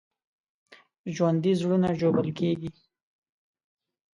ژوندي 1.15 1.53
زړونه 1.59 1.89
ژوبل 1.99 2.27
کېږي 2.39 2.71